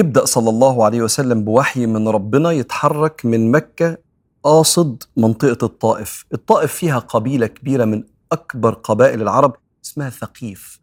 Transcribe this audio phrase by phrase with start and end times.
[0.00, 3.98] ويبدأ صلى الله عليه وسلم بوحي من ربنا يتحرك من مكة
[4.42, 6.24] قاصد منطقة الطائف.
[6.34, 10.80] الطائف فيها قبيلة كبيرة من أكبر قبائل العرب اسمها ثقيف.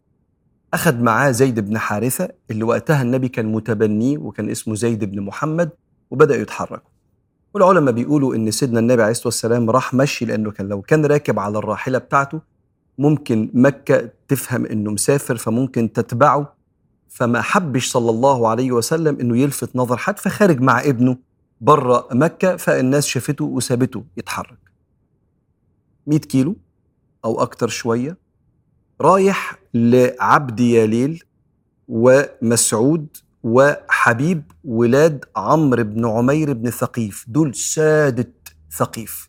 [0.74, 5.70] أخذ معاه زيد بن حارثة اللي وقتها النبي كان متبنيه وكان اسمه زيد بن محمد
[6.10, 6.82] وبدأ يتحرك
[7.54, 11.38] والعلماء بيقولوا إن سيدنا النبي عليه الصلاة والسلام راح مشي لأنه كان لو كان راكب
[11.38, 12.40] على الراحلة بتاعته
[12.98, 16.57] ممكن مكة تفهم إنه مسافر فممكن تتبعه
[17.08, 21.16] فما حبش صلى الله عليه وسلم إنه يلفت نظر حد فخارج مع ابنه
[21.60, 24.58] بره مكة فالناس شافته وسابته يتحرك.
[26.06, 26.56] 100 كيلو
[27.24, 28.16] أو أكتر شوية
[29.00, 31.24] رايح لعبد ياليل
[31.88, 33.06] ومسعود
[33.42, 38.32] وحبيب ولاد عمرو بن عمير بن ثقيف دول سادة
[38.70, 39.28] ثقيف.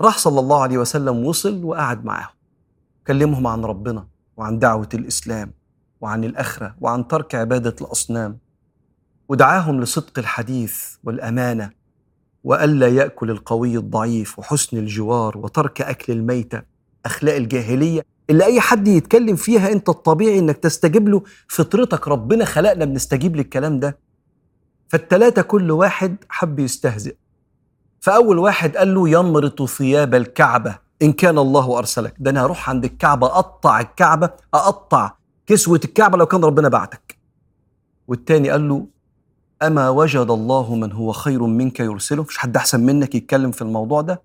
[0.00, 2.34] راح صلى الله عليه وسلم وصل وقعد معاهم
[3.06, 4.06] كلمهم عن ربنا
[4.36, 5.52] وعن دعوة الإسلام.
[6.02, 8.38] وعن الآخرة وعن ترك عبادة الأصنام
[9.28, 11.70] ودعاهم لصدق الحديث والأمانة
[12.44, 16.62] وألا يأكل القوي الضعيف وحسن الجوار وترك أكل الميتة
[17.06, 22.84] أخلاق الجاهلية اللي أي حد يتكلم فيها أنت الطبيعي إنك تستجيب له فطرتك ربنا خلقنا
[22.84, 23.98] بنستجيب للكلام ده.
[24.88, 27.16] فالتلاتة كل واحد حب يستهزئ.
[28.00, 32.14] فأول واحد قال له يمرط ثياب الكعبة إن كان الله أرسلك.
[32.18, 35.12] ده أنا هروح عند الكعبة أقطع الكعبة أقطع
[35.52, 37.18] كسوة الكعبة لو كان ربنا بعتك.
[38.08, 38.86] والتاني قال له
[39.62, 44.00] أما وجد الله من هو خير منك يرسله؟ مش حد أحسن منك يتكلم في الموضوع
[44.00, 44.22] ده.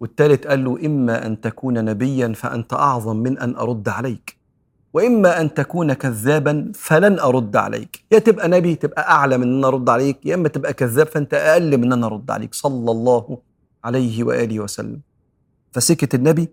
[0.00, 4.36] والتالت قال له إما أن تكون نبيا فأنت أعظم من أن أرد عليك
[4.92, 8.04] وإما أن تكون كذابا فلن أرد عليك.
[8.12, 11.78] يا تبقى نبي تبقى أعلى من أن أرد عليك يا إما تبقى كذاب فأنت أقل
[11.78, 12.54] من أن أرد عليك.
[12.54, 13.38] صلى الله
[13.84, 15.00] عليه وآله وسلم.
[15.72, 16.48] فسكت النبي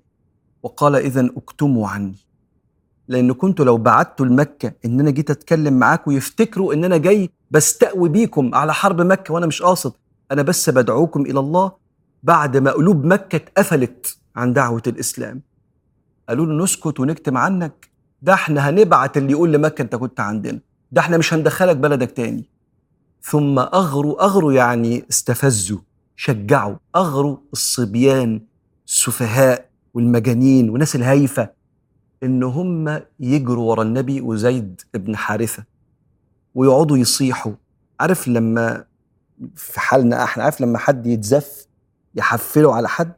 [0.63, 2.28] وقال إذا اكتموا عني.
[3.09, 8.09] لأن كنت لو بعت لمكة إن أنا جيت أتكلم معاكم يفتكروا إن أنا جاي بستقوي
[8.09, 9.93] بيكم على حرب مكة وأنا مش قاصد.
[10.31, 11.71] أنا بس بدعوكم إلى الله
[12.23, 15.41] بعد ما قلوب مكة اتقفلت عن دعوة الإسلام.
[16.29, 17.89] قالوا له نسكت ونكتم عنك.
[18.21, 20.59] ده إحنا هنبعت اللي يقول لمكة أنت كنت عندنا.
[20.91, 22.49] ده إحنا مش هندخلك بلدك تاني.
[23.21, 25.79] ثم أغروا أغروا يعني استفزوا
[26.15, 26.75] شجعوا.
[26.95, 28.41] أغروا الصبيان
[28.87, 31.58] السفهاء والمجانين والناس الهايفة.
[32.23, 35.63] إن هم يجروا ورا النبي وزيد بن حارثة
[36.55, 37.53] ويقعدوا يصيحوا.
[37.99, 38.85] عارف لما
[39.55, 41.67] في حالنا إحنا عارف لما حد يتزف
[42.15, 43.13] يحفلوا على حد؟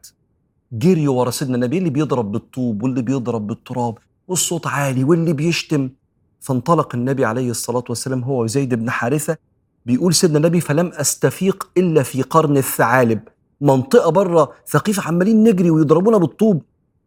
[0.71, 3.97] جريوا ورا سيدنا النبي اللي بيضرب بالطوب واللي بيضرب بالتراب
[4.27, 5.89] والصوت عالي واللي بيشتم.
[6.39, 9.37] فانطلق النبي عليه الصلاة والسلام هو وزيد بن حارثة
[9.85, 13.19] بيقول سيدنا النبي فلم أستفيق إلا في قرن الثعالب.
[13.61, 16.61] منطقة بره ثقيفة عمالين نجري ويضربونا بالطوب.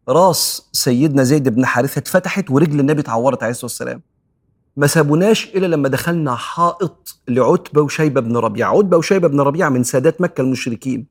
[0.09, 4.01] راس سيدنا زيد بن حارثة اتفتحت ورجل النبي اتعورت عليه الصلاة والسلام.
[4.77, 8.77] ما سابوناش إلا لما دخلنا حائط لعتبة وشيبة بن ربيعة.
[8.77, 11.07] عتبة وشيبة بن ربيعة من سادات مكة المشركين.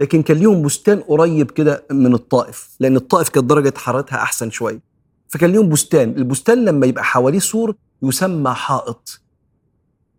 [0.00, 4.80] لكن كان ليهم بستان قريب كده من الطائف لأن الطائف كانت درجة حرارتها أحسن شوية.
[5.28, 6.10] فكان ليهم بستان.
[6.10, 9.20] البستان لما يبقى حواليه سور يسمى حائط.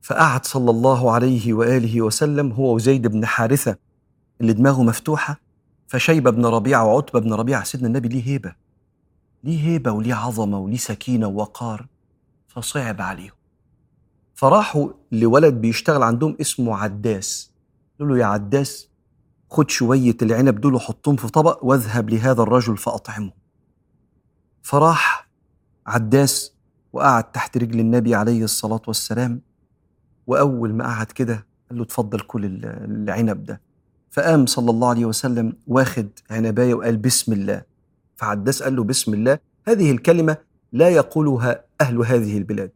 [0.01, 3.75] فقعد صلى الله عليه وآله وسلم هو وزيد بن حارثة
[4.41, 5.40] اللي دماغه مفتوحة.
[5.94, 8.56] فشيبة بن ربيعة وعتبة بن ربيعة سيدنا النبي ليه هيبة؟
[9.44, 11.88] ليه هيبة وليه عظمة وليه سكينة ووقار؟
[12.48, 13.34] فصعب عليهم.
[14.36, 17.52] فراحوا لولد بيشتغل عندهم اسمه عداس.
[18.00, 18.90] قالوا له يا عداس
[19.50, 23.31] خد شوية العنب دول وحطهم في طبق واذهب لهذا الرجل فأطعمه.
[24.62, 25.30] فراح
[25.88, 26.54] عداس
[26.94, 29.42] وقعد تحت رجل النبي عليه الصلاة والسلام
[30.28, 33.62] وأول ما قعد كده قال له اتفضل كل العنب ده.
[34.13, 37.62] فقام صلى الله عليه وسلم واخد عنباية وقال بسم الله.
[38.16, 39.40] فعداس قال له بسم الله.
[39.68, 40.38] هذه الكلمة
[40.72, 42.72] لا يقولها أهل هذه البلاد.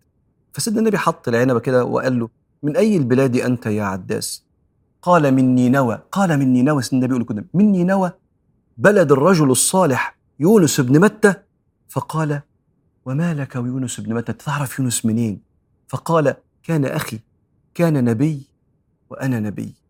[0.53, 2.29] فسيدنا النبي حط العنبة كده وقال له
[2.63, 4.45] من أي البلاد أنت يا عداس؟
[5.01, 7.45] قال من نينوى قال من نينوى سيدنا النبي يقول كده.
[7.53, 8.11] من نينوى
[8.77, 11.33] بلد الرجل الصالح يونس بن متى؟
[11.89, 12.41] فقال
[13.05, 15.41] وما لك ويونس بن متى؟ تعرف يونس منين؟
[15.87, 17.19] فقال كان أخي
[17.73, 18.41] كان نبي
[19.09, 19.86] وأنا نبي.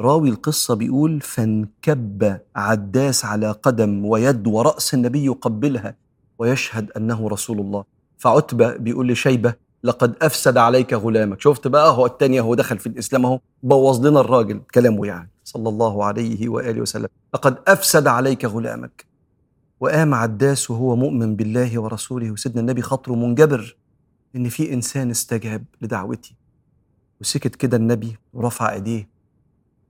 [0.00, 5.94] راوي القصة بيقول فانكب عداس على قدم ويد ورأس النبي يقبلها
[6.38, 7.84] ويشهد أنه رسول الله.
[8.18, 9.54] فعتبة بيقول لشيبة
[9.84, 11.40] لقد أفسد عليك غلامك.
[11.40, 15.68] شفت بقى؟ هو التانية هو دخل في الإسلام أهو بوظ لنا الراجل كلامه يعني صلى
[15.68, 17.08] الله عليه وآله وسلم.
[17.34, 19.06] لقد أفسد عليك غلامك.
[19.80, 23.76] وقام عداس وهو مؤمن بالله ورسوله وسيدنا النبي خاطره منجبر
[24.36, 26.36] إن في إنسان استجاب لدعوتي.
[27.20, 29.11] وسكت كده النبي ورفع إيديه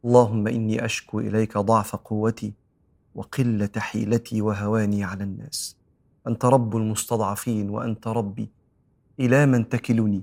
[0.05, 2.53] اللهم إني أشكو إليك ضعف قوتي
[3.15, 5.77] وقلة حيلتي وهواني على الناس.
[6.27, 8.49] أنت رب المستضعفين وأنت ربي.
[9.21, 10.23] إلى من تكلني؟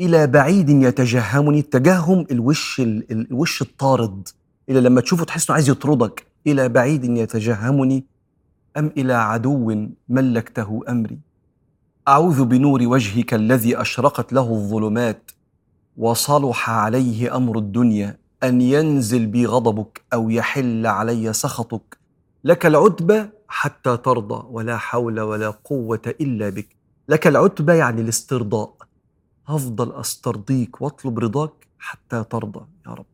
[0.00, 2.80] إلى بعيد يتجهمني التجهم الوش
[3.10, 4.28] الوش الطارد.
[4.68, 6.26] إلى لما تشوفه تحس إنه عايز يطردك.
[6.46, 8.04] إلى بعيد يتجهمني؟
[8.76, 11.18] أم إلى عدو ملكته أمري؟
[12.08, 15.30] أعوذ بنور وجهك الذي أشرقت له الظلمات
[15.96, 18.19] وصلح عليه أمر الدنيا.
[18.42, 21.98] أن ينزل بي غضبك أو يحل علي سخطك.
[22.44, 26.76] لك العتبى حتى ترضى ولا حول ولا قوة إلا بك.
[27.08, 28.74] لك العتبى يعني الاسترضاء.
[29.46, 33.06] هفضل أسترضيك واطلب رضاك حتى ترضى يا رب.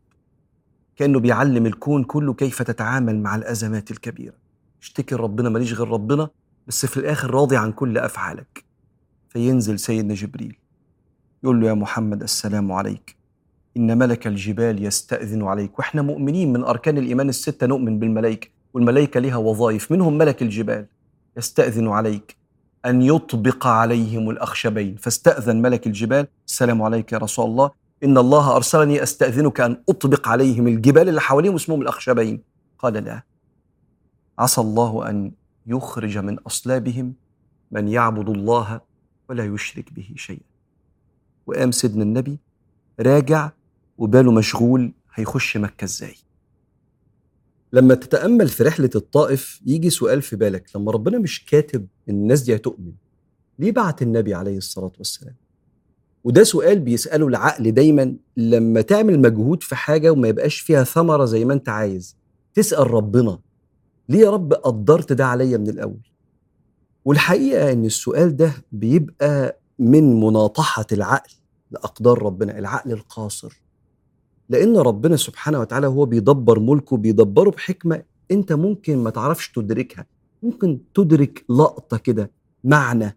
[0.97, 4.35] كأنه بيعلم الكون كله كيف تتعامل مع الأزمات الكبيرة.
[4.83, 6.29] اشتكي ربنا ماليش غير ربنا
[6.67, 8.65] بس في الآخر راضي عن كل أفعالك.
[9.29, 10.59] فينزل سيدنا جبريل.
[11.43, 13.16] يقول له يا محمد السلام عليك.
[13.77, 15.79] إن ملك الجبال يستأذن عليك.
[15.79, 19.93] وإحنا مؤمنين من أركان الإيمان الستة نؤمن بالملائكة والملائكة لها وظائف.
[19.93, 20.87] منهم ملك الجبال
[21.37, 22.37] يستأذن عليك
[22.87, 24.97] أن يطبق عليهم الأخشبين.
[24.97, 26.27] فاستأذن ملك الجبال.
[26.47, 27.71] السلام عليك يا رسول الله.
[28.05, 32.43] إن الله أرسلني أستأذنك أن أطبق عليهم الجبال اللي حواليهم اسمهم الأخشبين.
[32.79, 33.23] قال لا.
[34.39, 35.33] عسى الله أن
[35.67, 37.15] يخرج من أصلابهم
[37.71, 38.81] من يعبد الله
[39.29, 40.47] ولا يشرك به شيئا.
[41.47, 42.39] وقام سيدنا النبي
[43.01, 43.51] راجع
[43.99, 46.15] وباله مشغول هيخش مكة إزاي؟
[47.73, 52.57] لما تتأمل في رحلة الطائف يجي سؤال في بالك لما ربنا مش كاتب الناس دي
[52.57, 52.93] هتؤمن
[53.59, 55.35] ليه بعت النبي عليه الصلاة والسلام؟
[56.25, 61.45] وده سؤال بيسأله العقل دايما لما تعمل مجهود في حاجة وما يبقاش فيها ثمرة زي
[61.45, 62.17] ما أنت عايز
[62.55, 63.39] تسأل ربنا
[64.09, 66.11] ليه يا رب قدرت ده عليا من الأول؟
[67.05, 71.33] والحقيقة إن السؤال ده بيبقى من مناطحة العقل
[71.71, 73.61] لأقدار ربنا العقل القاصر.
[74.49, 80.07] لأن ربنا سبحانه وتعالى هو بيدبر ملكه بيدبره بحكمة أنت ممكن ما تعرفش تدركها.
[80.43, 82.31] ممكن تدرك لقطة كده
[82.65, 83.17] معنى.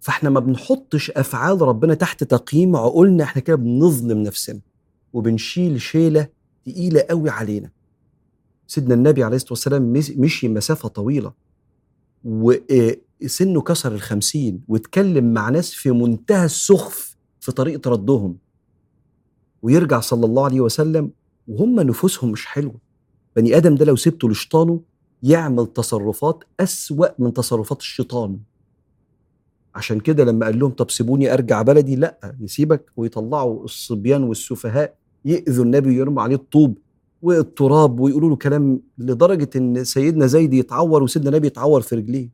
[0.00, 4.60] فإحنا ما بنحطش أفعال ربنا تحت تقييم عقولنا إحنا كده بنظلم نفسنا
[5.12, 6.28] وبنشيل شيلة
[6.66, 7.70] تقيلة قوي علينا.
[8.66, 11.32] سيدنا النبي عليه الصلاة والسلام مشي مسافة طويلة
[12.24, 18.36] وسنه كسر الخمسين واتكلم مع ناس في منتهى السخف في طريقة ردهم.
[19.66, 21.10] ويرجع صلى الله عليه وسلم
[21.48, 22.74] وهم نفوسهم مش حلوة.
[23.36, 24.80] بني آدم ده لو سبته لشيطانه
[25.22, 28.38] يعمل تصرفات أسوأ من تصرفات الشيطان.
[29.74, 35.64] عشان كده لما قال لهم طب سيبوني أرجع بلدي لأ نسيبك ويطلعوا الصبيان والسفهاء يأذوا
[35.64, 36.78] النبي ويرموا عليه الطوب
[37.22, 42.28] والتراب ويقولوا له كلام لدرجة إن سيدنا زيد يتعور وسيدنا النبي يتعور في رجليه.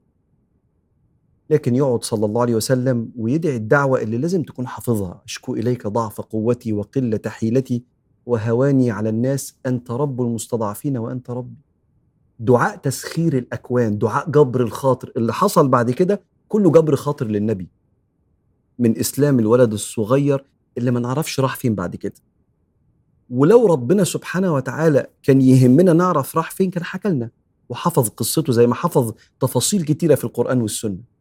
[1.53, 5.23] لكن يقعد صلى الله عليه وسلم ويدعي الدعوة اللي لازم تكون حافظها.
[5.25, 7.83] أشكو إليك ضعف قوتي وقلة حيلتي
[8.27, 9.55] وهواني على الناس.
[9.67, 11.57] أنت رب المستضعفين وأنت ربي.
[12.39, 15.13] دعاء تسخير الأكوان دعاء جبر الخاطر.
[15.17, 17.69] اللي حصل بعد كده كله جبر خاطر للنبي.
[18.79, 20.45] من إسلام الولد الصغير
[20.79, 22.15] اللي ما نعرفش راح فين بعد كده.
[23.31, 27.31] ولو ربنا سبحانه وتعالى كان يهمنا نعرف راح فين كان حكى لنا.
[27.69, 31.12] وحفظ قصته زي ما حفظ تفاصيل كتيرة في القرآن والسنة.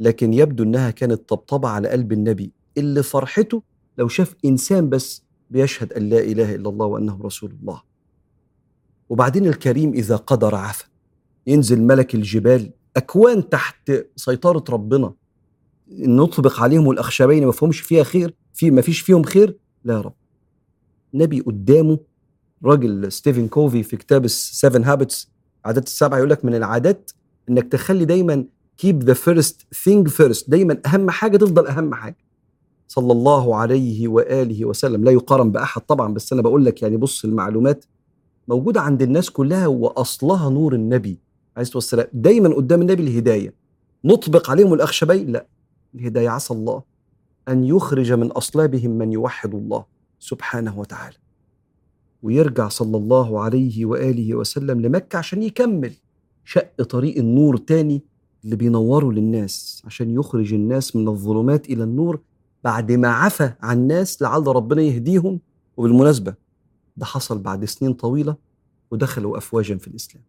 [0.00, 3.62] لكن يبدو إنها كانت طبطبة على قلب النبي اللي فرحته
[3.98, 7.82] لو شاف إنسان بس بيشهد أن لا إله إلا الله وأنه رسول الله.
[9.08, 10.84] وبعدين الكريم إذا قدر عفا
[11.46, 15.12] ينزل ملك الجبال أكوان تحت سيطرة ربنا
[15.90, 20.14] نطبق عليهم الأخشبين ما فيهمش فيها خير في ما فيش فيهم خير لا يا رب.
[21.14, 21.98] نبي قدامه
[22.64, 25.30] راجل ستيفن كوفي في كتاب ال Seven Habits
[25.64, 27.10] عادات السبعه يقول لك من العادات
[27.48, 28.44] إنك تخلي دايما
[28.82, 30.50] keep the first thing first.
[30.50, 32.16] دايما أهم حاجة تفضل أهم حاجة.
[32.88, 35.04] صلى الله عليه وآله وسلم.
[35.04, 37.84] لا يقارن بأحد طبعا بس أنا بقول لك يعني بص المعلومات
[38.48, 41.18] موجودة عند الناس كلها وأصلها نور النبي
[41.56, 42.06] عليه الصلاة والسلام.
[42.12, 43.54] دايما قدام النبي الهداية.
[44.04, 45.46] نطبق عليهم الاخشبين لا.
[45.94, 46.82] الهداية عسى الله
[47.48, 49.84] أن يخرج من أصلابهم من يوحد الله
[50.18, 51.16] سبحانه وتعالى.
[52.22, 55.92] ويرجع صلى الله عليه وآله وسلم لمكة عشان يكمل
[56.44, 58.02] شق طريق النور تاني
[58.44, 62.20] اللي بينوروا للناس عشان يخرج الناس من الظلمات إلى النور
[62.64, 65.40] بعد ما عفى عن الناس لعل ربنا يهديهم.
[65.76, 66.34] وبالمناسبة
[66.96, 68.36] ده حصل بعد سنين طويلة
[68.90, 70.24] ودخلوا افواجا في الإسلام.